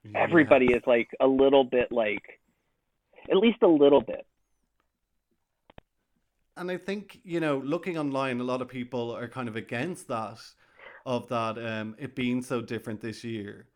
[0.03, 0.19] Yeah.
[0.21, 2.39] Everybody is like a little bit like,
[3.31, 4.25] at least a little bit.
[6.55, 10.07] And I think you know, looking online, a lot of people are kind of against
[10.09, 10.39] that,
[11.05, 13.67] of that um, it being so different this year.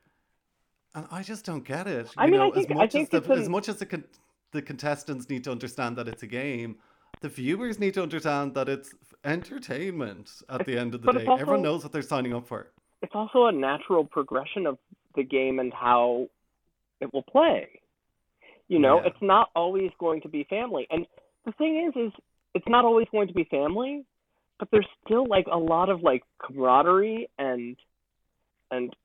[0.94, 2.06] And I just don't get it.
[2.06, 3.40] You I mean, know, I think, as much I think as, the, an...
[3.40, 4.04] as much as the
[4.52, 6.78] the contestants need to understand that it's a game.
[7.22, 11.26] The viewers need to understand that it's entertainment at the end of the day.
[11.26, 12.72] Also, Everyone knows what they're signing up for.
[13.02, 14.78] It's also a natural progression of
[15.16, 16.30] the game and how
[17.00, 17.82] it will play.
[18.68, 19.08] You know, yeah.
[19.08, 20.88] it's not always going to be family.
[20.90, 21.06] And
[21.46, 22.12] the thing is is
[22.54, 24.06] it's not always going to be family,
[24.60, 27.78] but there's still like a lot of like camaraderie and
[28.72, 28.96] and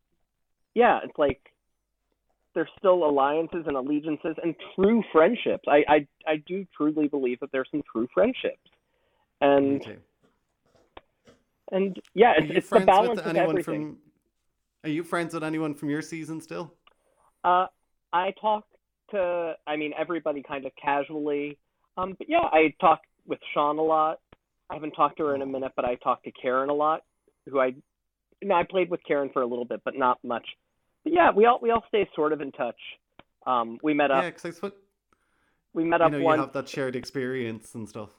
[0.74, 1.51] yeah, it's like
[2.54, 5.64] there's still alliances and allegiances and true friendships.
[5.66, 8.60] I I, I do truly believe that there's some true friendships,
[9.40, 9.82] and
[11.70, 13.62] and yeah, it's, it's the balance of everything.
[13.64, 13.98] From,
[14.84, 16.74] are you friends with anyone from your season still?
[17.44, 17.66] Uh,
[18.12, 18.64] I talk
[19.10, 21.58] to, I mean, everybody kind of casually.
[21.96, 24.18] Um, but yeah, I talk with Sean a lot.
[24.70, 27.02] I haven't talked to her in a minute, but I talked to Karyn a lot,
[27.48, 27.74] who I
[28.42, 30.46] no, I played with Karyn for a little bit, but not much.
[31.04, 32.78] But yeah, we all we all stay sort of in touch.
[33.46, 34.22] Um, we met up.
[34.22, 34.60] Yeah, because
[35.74, 36.12] we met up.
[36.12, 36.38] you know once.
[36.38, 38.10] you have that shared experience and stuff.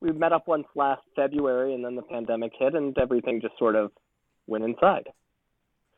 [0.00, 3.76] We met up once last February, and then the pandemic hit, and everything just sort
[3.76, 3.92] of
[4.46, 5.08] went inside.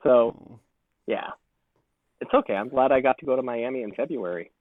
[0.05, 0.61] So Oh.
[1.07, 1.31] yeah,
[2.21, 2.55] it's okay.
[2.55, 4.53] I'm glad I got to go to Miami in February.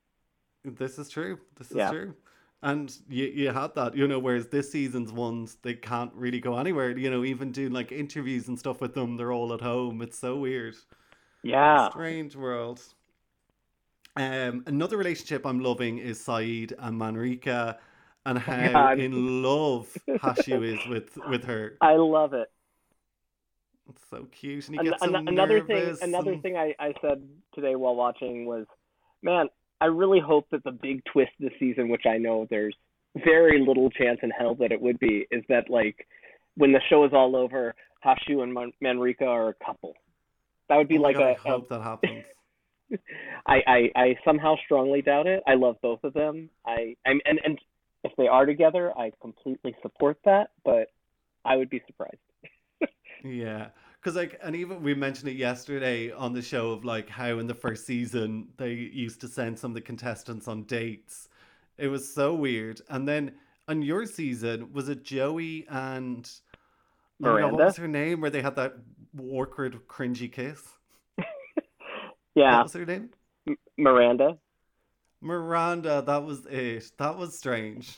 [0.66, 1.40] This is true.
[1.58, 1.92] This is Yeah.
[1.92, 2.16] true.
[2.64, 6.58] And you you had that, you know, whereas this season's ones they can't really go
[6.58, 6.98] anywhere.
[6.98, 10.02] You know, even doing like interviews and stuff with them, they're all at home.
[10.02, 10.76] It's so weird.
[11.44, 11.90] Yeah.
[11.90, 12.82] Strange world.
[14.16, 17.78] Um, another relationship I'm loving is Saeed and Manrika,
[18.26, 19.00] and how God.
[19.00, 21.78] in love Hashu is with with her.
[21.82, 22.50] I love it.
[23.90, 26.74] It's so cute, and he An- gets so an- another thing another and- thing I,
[26.80, 27.22] I said
[27.54, 28.66] today while watching was
[29.24, 29.48] man
[29.82, 32.76] i really hope that the big twist this season which i know there's
[33.26, 36.06] very little chance in hell that it would be is that like
[36.56, 37.74] when the show is all over
[38.06, 39.94] hashu and Man- manrika are a couple
[40.70, 42.26] that would be Oh like God, a, I a hope that um, happens.
[43.48, 45.44] I, I I somehow strongly doubt it.
[45.48, 46.50] I love both of them.
[46.66, 47.60] I I'm and and
[48.04, 50.52] if they are together, I completely support that.
[50.64, 50.90] But
[51.46, 52.18] I would be surprised.
[53.24, 57.40] Yeah, because like, and even we mentioned it yesterday on the show of like how
[57.40, 61.30] in the first season they used to send some of the contestants on dates.
[61.78, 62.82] It was so weird.
[62.90, 63.34] And then
[63.68, 66.30] on your season, was it Joey and
[67.20, 68.22] my God, what was her name?
[68.22, 68.76] Where they had that
[69.20, 70.62] awkward, cringy kiss.
[72.36, 73.10] Yeah, What was her name?
[73.48, 74.38] M- Miranda.
[75.22, 76.04] Miranda.
[76.06, 76.92] That was it.
[77.00, 77.98] That was strange.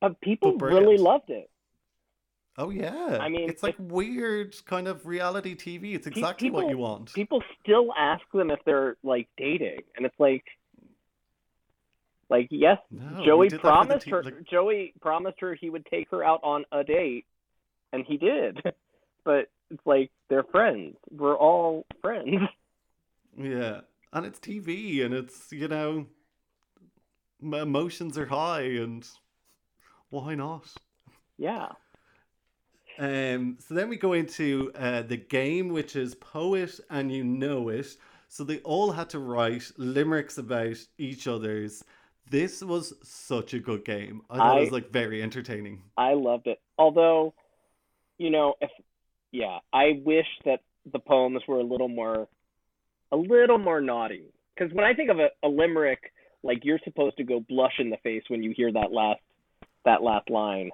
[0.00, 1.50] But people But really loved it.
[2.56, 3.18] Oh yeah.
[3.20, 5.94] I mean, it's like weird kind of reality TV.
[5.96, 7.12] It's exactly what you want.
[7.12, 10.44] People still ask them if they're like dating, and it's like,
[12.30, 14.22] like yes, No, Joey did that for the promised te- her.
[14.22, 17.26] like- Joey promised her he would take her out on a date,
[17.92, 18.62] and he did.
[19.24, 20.96] But it's like they're friends.
[21.10, 22.36] We're all friends.
[23.40, 26.06] Yeah, and it's TV, and it's you know,
[27.40, 29.06] m- emotions are high, and
[30.10, 30.66] why not?
[31.36, 31.68] Yeah.
[32.98, 37.68] Um, so then we go into uh, the game, which is poet and you know
[37.68, 37.96] it.
[38.28, 41.84] So they all had to write limericks about each other's.
[42.28, 44.22] This was such a good game.
[44.28, 45.82] I thought it was like very entertaining.
[45.96, 46.60] I loved it.
[46.76, 47.34] Although,
[48.18, 48.70] you know, if
[49.32, 50.60] yeah, I wish that
[50.90, 52.28] the poems were a little more,
[53.12, 54.24] a little more naughty.
[54.54, 56.12] Because when I think of a, a limerick,
[56.42, 59.20] like you're supposed to go blush in the face when you hear that last,
[59.84, 60.70] that last line.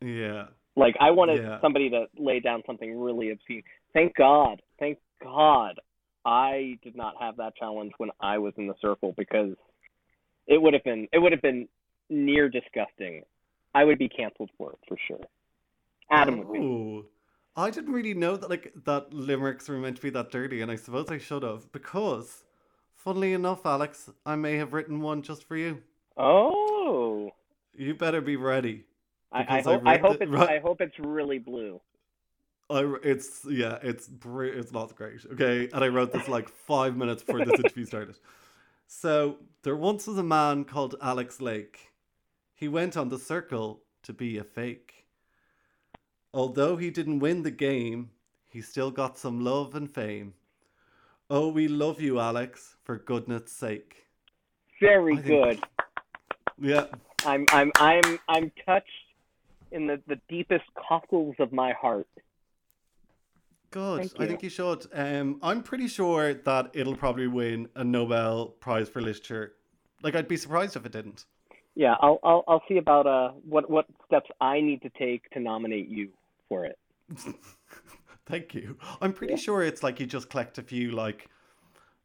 [0.00, 0.46] Yeah.
[0.76, 1.60] Like I wanted Yeah.
[1.60, 3.62] somebody to lay down something really obscene.
[3.92, 5.80] Thank God, thank God,
[6.24, 9.56] I did not have that challenge when I was in the circle because
[10.46, 11.68] it would have been it would have been
[12.10, 13.22] near disgusting.
[13.74, 15.24] I would be canceled for it for sure.
[16.10, 16.58] Adam would be.
[16.58, 17.04] Oh,
[17.56, 20.70] I didn't really know that like that limericks were meant to be that dirty, and
[20.70, 22.44] I suppose I should have because,
[22.94, 25.82] funnily enough, Alex, I may have written one just for you.
[26.16, 27.32] Oh,
[27.74, 28.84] You better be ready.
[29.32, 31.80] I, I Because I hope I hope the- it's right- I hope it's really blue.
[32.68, 35.24] I it's yeah, it's it's not great.
[35.32, 38.18] Okay, and I wrote this like five minutes before this interview started.
[38.88, 41.92] So there once was a man called Alex Lake.
[42.54, 44.95] He went on the circle to be a fake.
[46.36, 48.10] Although he didn't win the game,
[48.50, 50.34] he still got some love and fame.
[51.30, 54.04] Oh, we love you, Alex, for goodness sake.
[54.78, 55.64] Very think- good.
[56.58, 56.86] Yeah,
[57.24, 59.06] I'm I'm I'm I'm touched
[59.72, 62.06] in the the deepest cockles of my heart.
[63.70, 64.10] good.
[64.18, 64.86] I think you should.
[64.92, 69.54] Um, I'm pretty sure that it'll probably win a Nobel Prize for Literature.
[70.02, 71.24] Like, I'd be surprised if it didn't.
[71.74, 75.40] Yeah, I'll I'll I'll see about uh what what steps I need to take to
[75.40, 76.10] nominate you
[76.48, 76.76] for it.
[78.26, 78.76] Thank you.
[79.00, 79.36] I'm pretty Yeah.
[79.36, 81.28] sure it's like you just collect a few like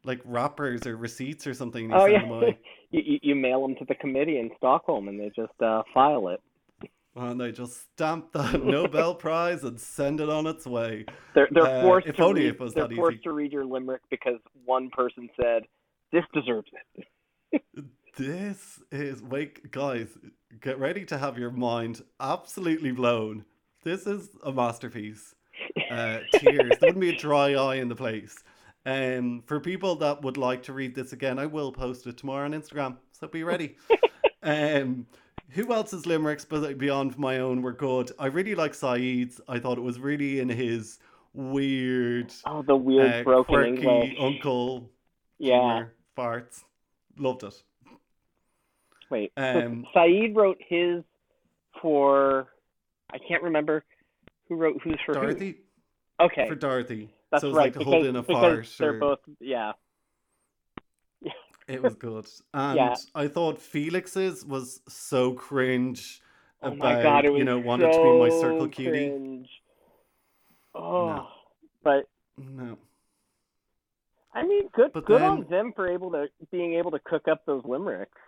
[0.04, 1.90] like wrappers or receipts or something.
[1.90, 2.22] You Oh yeah,
[2.90, 6.40] you, you mail them to the committee in Stockholm and they just uh, file it.
[7.14, 11.04] and they just stamp that Nobel Prize and send it on its way.
[11.34, 13.64] They're they're Uh, forced if to only read, it was they're forced to read your
[13.64, 15.64] limerick because one person said
[16.12, 17.06] this deserves it.
[18.16, 20.08] This is wait, guys,
[20.60, 23.44] get ready to have your mind absolutely blown.
[23.82, 25.34] This is a masterpiece.
[25.90, 26.70] Uh, tears.
[26.80, 28.42] there wouldn't be a dry eye in the place.
[28.86, 32.44] Um, for people that would like to read this again, I will post it tomorrow
[32.44, 32.96] on Instagram.
[33.12, 33.76] So be ready.
[34.42, 35.06] um,
[35.50, 38.10] who else's limericks but beyond my own were good?
[38.18, 39.40] I really like Saeed's.
[39.48, 40.98] I thought it was really in his
[41.34, 44.16] weird, Oh, the weird uh, broken quirky English.
[44.18, 44.90] uncle
[45.38, 45.84] yeah.
[46.16, 46.64] farts.
[47.18, 47.62] Loved it.
[49.10, 49.32] Wait.
[49.36, 51.02] so Um, Saeed wrote his
[51.80, 52.48] for
[53.12, 53.84] I can't remember
[54.48, 55.20] who wrote who's for who.
[55.20, 55.56] Dorothy
[56.20, 57.10] Okay, for Dorothy.
[57.30, 57.64] that's so it was right.
[57.64, 58.76] like because holding a farce.
[58.78, 59.72] they're or- both yeah.
[61.68, 62.26] It was good.
[62.54, 62.94] And Yeah.
[63.14, 66.20] I thought Felix's was so cringe
[66.60, 68.90] Oh about, my god, it was you know, wanted to be my circle cutie.
[69.08, 69.48] cringe.
[70.74, 71.26] Oh, No.
[71.84, 72.78] but No.
[74.34, 77.44] I mean, good But good on them for able to being able to cook up
[77.46, 78.18] those limericks.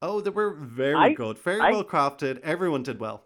[0.00, 1.38] Oh, they were very I- good.
[1.38, 2.40] Very I- well crafted.
[2.40, 3.24] Everyone did well.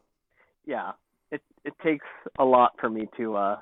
[0.68, 0.92] Yeah,
[1.30, 2.04] it it takes
[2.38, 3.56] a lot for me to uh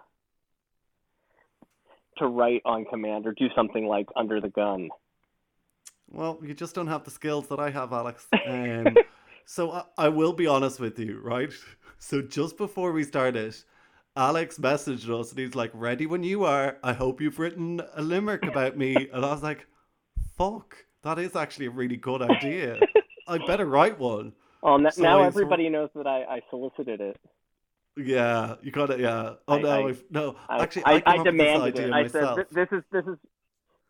[2.19, 4.89] to write on command or do something like under the gun.
[6.11, 8.27] Well, you just don't have the skills that I have, Alex.
[8.47, 8.97] Um,
[9.45, 11.53] so I, I will be honest with you, right?
[11.99, 13.55] So just before we started,
[14.17, 16.79] Alex messaged us and he's like, "Ready when you are.
[16.83, 19.69] I hope you've written a limerick about me." And I was like,
[20.37, 22.81] "Fuck, that is actually a really good idea.
[23.29, 27.17] I better write one." Oh, n- So now everybody knows that I, I solicited it.
[27.97, 29.01] Yeah, you got it.
[29.01, 29.35] Yeah.
[29.49, 30.37] Oh I- no, I- no.
[30.51, 31.93] Actually, I, I, I demanded it.
[31.93, 32.39] I myself.
[32.39, 33.19] said, "This is this is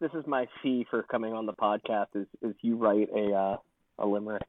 [0.00, 2.06] this is my fee for coming on the podcast.
[2.14, 3.56] Is is you write a uh,
[3.98, 4.46] a limerick."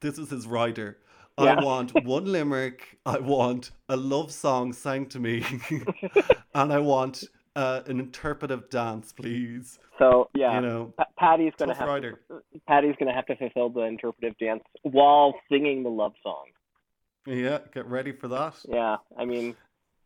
[0.00, 0.98] This is his rider.
[1.38, 1.54] Yeah.
[1.60, 2.98] I want one limerick.
[3.06, 5.44] I want a love song sang to me,
[6.54, 7.24] and I want
[7.54, 9.78] uh, an interpretive dance, please.
[9.98, 12.18] So yeah, You know, Pa- Paddy's gonna have rider.
[12.28, 16.46] to, Paddy's gonna have to fulfill the interpretive dance while singing the love song.
[17.26, 18.54] Yeah, get ready for that.
[18.68, 19.54] Yeah, I mean,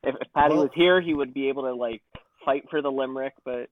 [0.02, 2.02] if, if Paddy Well- was here, he would be able to like
[2.44, 3.70] fight for the limerick, but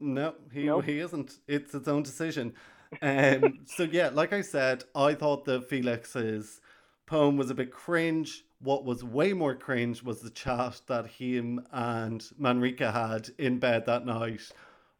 [0.00, 0.84] No, he Nope.
[0.84, 1.38] he isn't.
[1.46, 2.54] It's its own decision.
[3.02, 3.60] Um.
[3.66, 6.60] so yeah, like I said, I thought that Felix's
[7.06, 8.44] poem was a bit cringe.
[8.60, 13.86] What was way more cringe was the chat that him and Manrika had in bed
[13.86, 14.50] that night,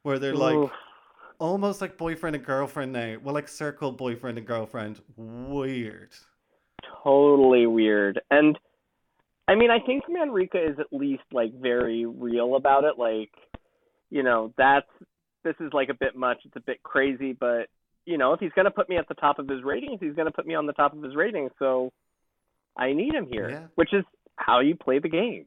[0.02, 0.70] where they're like.
[1.40, 3.16] Almost like boyfriend and girlfriend now.
[3.22, 5.00] Well, like circle boyfriend and girlfriend.
[5.16, 6.10] Weird.
[7.04, 8.20] totally weird.
[8.30, 8.58] And
[9.46, 12.98] I mean, I think Manrika is at least like very real about it.
[12.98, 13.30] Like,
[14.10, 14.88] you know, that's
[15.44, 16.38] this is like a bit much.
[16.44, 17.68] It's a bit crazy, but
[18.04, 20.32] you know, if he's gonna put me at the top of his ratings, he's gonna
[20.32, 21.52] put me on the top of his ratings.
[21.58, 21.92] So
[22.76, 23.66] I need him here, Yeah.
[23.76, 24.04] which is
[24.36, 25.46] how you play the game.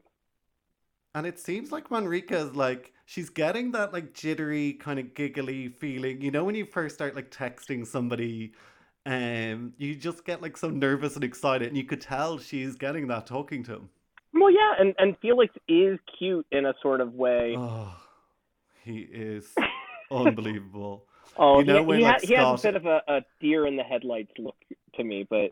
[1.13, 5.67] And it seems like Manrika is like she's getting that like jittery kind of giggly
[5.69, 6.21] feeling.
[6.21, 8.53] You know when you first start like texting somebody
[9.07, 13.07] um you just get like so nervous and excited and you could tell she's getting
[13.07, 13.89] that talking to him.
[14.33, 17.55] Well, yeah, and and Felix is cute in a sort of way.
[17.57, 17.93] Oh,
[18.85, 19.53] he is
[20.11, 21.05] unbelievable.
[21.37, 23.21] Oh, You know he, when, he, like, ha- he has a bit of a, a
[23.41, 24.55] deer in the headlights look
[24.95, 25.51] to me, but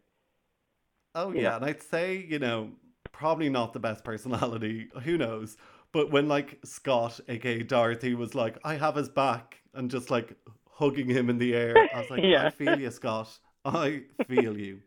[1.15, 1.41] Oh Yeah.
[1.41, 2.71] yeah, and I'd say you know
[3.11, 4.87] probably not the best personality.
[5.03, 5.57] Who knows?
[5.91, 10.33] But when like Scott, aka Dorothy, was like, "I have his back," and just like
[10.71, 12.45] hugging him in the air, I was like, Yeah.
[12.45, 13.29] "I feel you, Scott.
[13.65, 14.81] I feel you."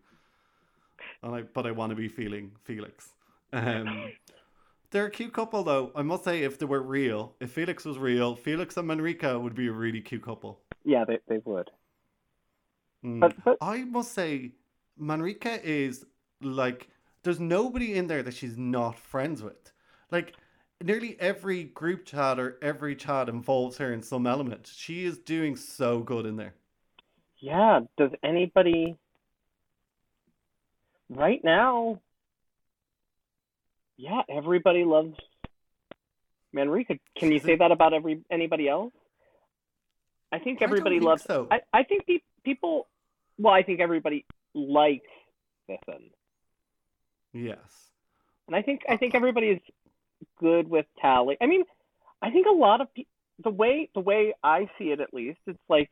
[1.22, 3.10] And I, but I want to be feeling Felix.
[3.52, 4.12] Um,
[4.90, 5.90] they're a cute couple, though.
[5.94, 9.54] I must say, if they were real, if Felix was real, Felix and Manrika would
[9.54, 10.60] be a really cute couple.
[10.84, 11.70] yeah, they they would.
[13.04, 13.20] Mm.
[13.20, 14.52] But but I must say,
[14.98, 16.04] Manrika is
[16.40, 16.88] like,
[17.22, 19.72] there's nobody in there that she's not friends with.
[20.10, 20.34] Like,
[20.82, 24.70] nearly every group chat or every chat involves her in some element.
[24.74, 26.54] She is doing so good in there.
[27.38, 28.96] Yeah, does anybody
[31.08, 32.00] right now?
[33.96, 35.16] Yeah, everybody loves
[36.52, 36.98] Manrika.
[37.16, 38.92] Can you say that about every anybody else?
[40.32, 41.24] I think I everybody think loves.
[41.24, 41.48] so.
[41.50, 42.88] I I think pe- people.
[43.38, 45.06] Well, I think everybody likes
[45.66, 46.10] Biffin,
[47.32, 47.90] Yes.
[48.46, 49.60] and I think I think everybody is
[50.40, 51.36] good with Tally.
[51.40, 51.64] I mean,
[52.20, 53.10] I think a lot of people.
[53.42, 55.90] The way the way I see it, at least, it's like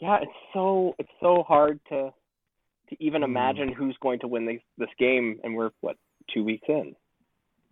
[0.00, 2.12] yeah, it's so it's so hard to
[2.90, 3.24] to even Hmm.
[3.24, 5.96] imagine who's going to win this this game, and we're what
[6.32, 6.94] two weeks in.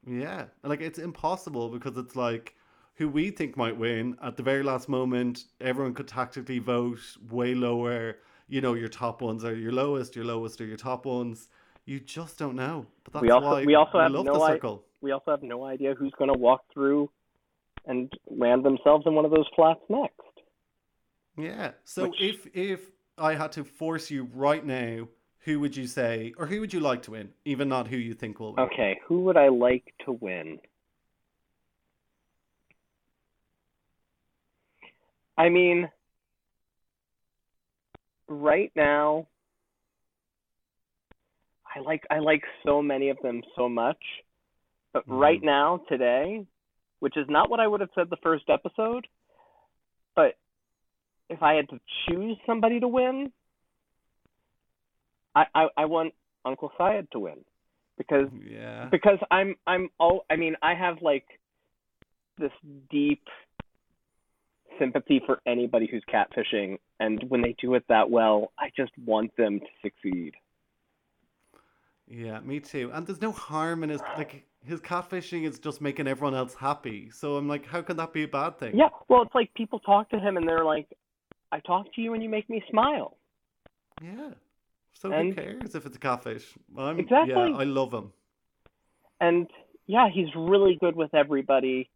[0.06, 0.46] Yeah.
[0.62, 2.54] Like, it's impossible because it's like
[2.94, 5.44] who we think might win at the very last moment.
[5.60, 8.16] Everyone could tactically vote way lower.
[8.48, 11.48] You know, your top ones are your lowest, your lowest are your top ones.
[11.84, 12.86] You just don't know.
[13.04, 15.94] But that's We also- why we also have no i- We also have no idea
[15.94, 17.10] who's going to walk through
[17.84, 20.20] and land themselves in one of those flats next.
[21.36, 21.72] Yeah.
[21.84, 25.08] So Which- if if I had to force you right now,
[25.40, 27.32] who would you say, or who would you like to win?
[27.44, 28.64] Even not who you think will win.
[28.66, 30.60] Okay, who would I like to win?
[35.38, 35.90] I mean,
[38.28, 39.26] right now,
[41.74, 44.02] I like I like so many of them so much,
[44.92, 45.44] but right Mhm.
[45.44, 46.46] now today,
[47.00, 49.06] which is not what I would have said the first episode,
[50.14, 50.38] but
[51.28, 53.32] if I had to choose somebody to win,
[55.34, 56.14] I, I I want
[56.44, 57.44] Uncle Syed to win
[57.98, 58.88] because Yeah.
[58.90, 61.26] because I'm I'm oh I mean I have like
[62.38, 62.52] this
[62.90, 63.22] deep
[64.78, 69.36] sympathy for anybody who's catfishing and when they do it that well I just want
[69.36, 70.34] them to succeed.
[72.08, 72.90] Yeah, me too.
[72.94, 77.10] And there's no harm in his like his catfishing is just making everyone else happy.
[77.10, 78.76] So I'm like, how can that be a bad thing?
[78.76, 80.86] Yeah, well it's like people talk to him and they're like
[81.52, 83.16] I talk to you and you make me smile.
[84.02, 84.30] Yeah.
[84.94, 86.54] So And- who cares if it's a catfish?
[86.76, 87.32] I'm, Exactly.
[87.34, 88.12] Yeah, I love him.
[89.20, 89.46] and
[89.88, 91.88] yeah, he's really good with everybody.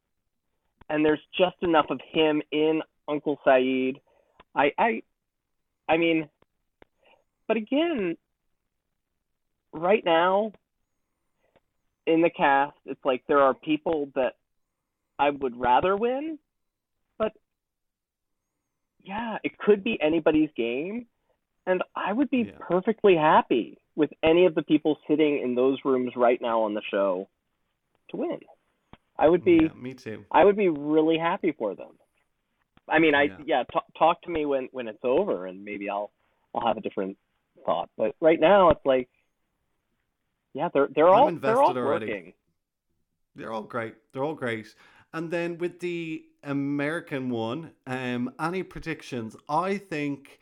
[0.91, 4.01] And there's just enough of him in Uncle Syed.
[4.55, 5.03] I I
[5.89, 6.29] I mean
[7.51, 8.17] but again,
[9.73, 10.53] right now
[12.07, 14.35] in the cast, it's like there are people that
[15.19, 16.39] I would rather win,
[17.19, 17.33] but
[19.03, 21.07] yeah, it could be anybody's game.
[21.67, 22.59] And I would be Yeah.
[22.61, 26.83] perfectly happy with any of the people sitting in those rooms right now on the
[26.83, 27.29] show
[28.11, 28.41] to win.
[29.21, 30.25] I would be Yeah, me too.
[30.33, 31.93] I would be really happy for them.
[32.89, 33.39] I mean, I Yeah.
[33.47, 36.11] yeah, talk, talk to me when when it's over, and maybe I'll
[36.55, 37.17] I'll have a different
[37.67, 37.91] thought.
[37.97, 39.09] But right now, it's like,
[40.55, 42.07] yeah, they're they're I'm all they're all invested already.
[42.07, 42.33] working.
[43.35, 43.95] They're all great.
[44.13, 44.75] They're all great.
[45.13, 49.37] And then with the American one, um, any predictions?
[49.49, 50.39] I think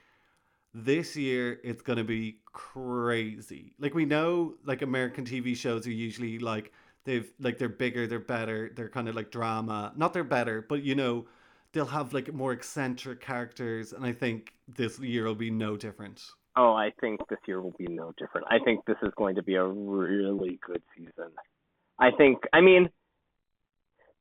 [0.75, 3.75] this year it's gonna be crazy.
[3.79, 6.73] Like we know, like American TV shows are usually like
[7.09, 9.93] they've like they're bigger, they're better, they're kind of like drama.
[9.97, 11.27] Not they're better, but you know,
[11.73, 16.23] they'll have like more eccentric characters, and I think this year will be no different.
[16.55, 18.47] Oh, I think this year will be no different.
[18.51, 21.31] I think this is going to be a really good season.
[21.99, 22.39] I think.
[22.53, 22.91] I mean,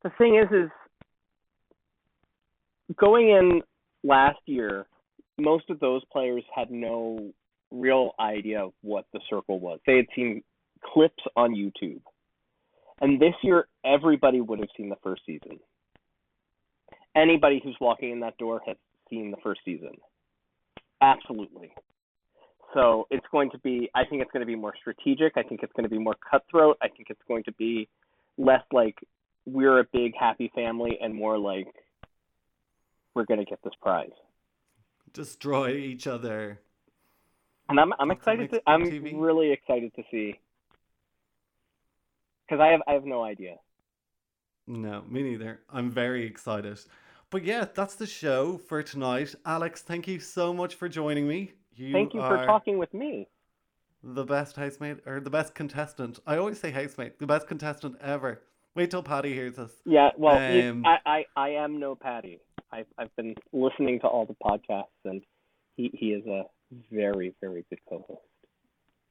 [0.02, 0.70] the thing is, is
[2.96, 3.60] going in
[4.02, 4.86] last year,
[5.38, 7.32] most of those players had no
[7.70, 9.78] real idea of what the circle was.
[9.86, 10.42] They had seen
[10.82, 12.00] clips on YouTube.
[13.00, 15.58] And this year, everybody would have seen the first season.
[17.14, 18.76] Anybody who's walking in that door has
[19.08, 19.96] seen the first season.
[21.00, 21.72] Absolutely.
[22.74, 25.36] So it's going to be, I think it's going to be more strategic.
[25.36, 26.76] I think it's going to be more cutthroat.
[26.82, 27.88] I think it's going to be
[28.36, 28.96] less like
[29.46, 31.66] we're a big happy family and more like
[33.14, 34.10] we're going to get this prize.
[35.12, 36.60] Destroy each other.
[37.68, 39.12] And I'm I'm excited to I'm TV.
[39.14, 40.38] really excited to see
[42.48, 43.56] cuz I have I have no idea.
[44.66, 45.60] No, me neither.
[45.70, 46.78] I'm very excited.
[47.30, 49.34] But yeah, that's the show for tonight.
[49.46, 51.52] Alex, thank you so much for joining me.
[51.74, 53.28] You Thank you for talking with me.
[54.02, 56.18] the best housemate or the best contestant.
[56.26, 58.42] I always say housemate, the best contestant ever.
[58.74, 59.72] Wait till Paddy hears this.
[59.84, 62.40] Yeah, well, you- Um, I, I I am no Paddy.
[62.70, 65.22] I've I've been listening to all the podcasts and
[65.76, 66.44] he he is a
[66.90, 68.22] very very good co-host.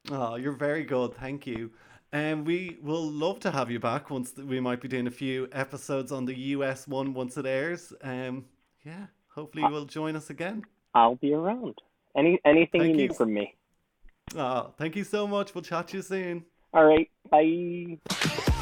[0.09, 1.13] Oh, you're very good.
[1.15, 1.71] Thank you.
[2.13, 5.49] And we will love to have you back once we might be doing a few
[5.51, 7.93] episodes on the US one once it airs.
[8.01, 8.45] Um,
[8.85, 10.65] yeah, hopefully you will join us again.
[10.93, 11.81] I'll be around.
[12.15, 13.07] Any anything Thank you you.
[13.09, 13.55] need from me.
[14.35, 15.53] Oh, thank you so much.
[15.53, 16.45] We'll chat to you soon.
[16.73, 17.09] All right.
[17.29, 18.53] Bye.